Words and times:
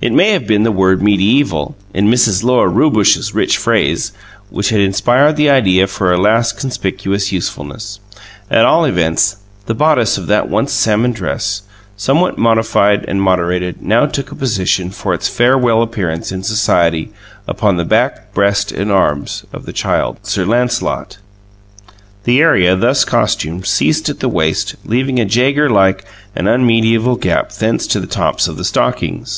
It 0.00 0.12
may 0.12 0.32
have 0.32 0.46
been 0.46 0.64
the 0.64 0.72
word 0.72 1.00
"medieval" 1.02 1.74
(in 1.94 2.08
Mrs. 2.08 2.42
Lora 2.44 2.68
Rewbush's 2.68 3.32
rich 3.34 3.56
phrase) 3.56 4.12
which 4.50 4.68
had 4.68 4.80
inspired 4.80 5.36
the 5.36 5.48
idea 5.48 5.86
for 5.86 6.12
a 6.12 6.20
last 6.20 6.58
conspicuous 6.58 7.32
usefulness; 7.32 8.00
at 8.50 8.66
all 8.66 8.84
events, 8.84 9.36
the 9.64 9.72
bodice 9.74 10.18
of 10.18 10.26
that 10.26 10.50
once 10.50 10.72
salmon 10.72 11.12
dress, 11.12 11.62
somewhat 11.96 12.36
modified 12.36 13.04
and 13.08 13.22
moderated, 13.22 13.80
now 13.80 14.04
took 14.04 14.30
a 14.30 14.34
position, 14.34 14.90
for 14.90 15.14
its 15.14 15.28
farewell 15.28 15.80
appearance 15.80 16.30
in 16.30 16.42
society, 16.42 17.10
upon 17.48 17.76
the 17.76 17.84
back, 17.84 18.34
breast, 18.34 18.70
and 18.72 18.90
arms 18.92 19.44
of 19.52 19.64
the 19.64 19.72
Child 19.72 20.18
Sir 20.24 20.44
Lancelot. 20.44 21.18
The 22.24 22.40
area 22.40 22.76
thus 22.76 23.04
costumed 23.06 23.64
ceased 23.64 24.10
at 24.10 24.18
the 24.20 24.28
waist, 24.28 24.74
leaving 24.84 25.18
a 25.20 25.24
Jaeger 25.24 25.70
like 25.70 26.04
and 26.34 26.48
unmedieval 26.48 27.14
gap 27.16 27.50
thence 27.52 27.86
to 27.86 28.00
the 28.00 28.06
tops 28.08 28.46
of 28.46 28.58
the 28.58 28.64
stockings. 28.64 29.34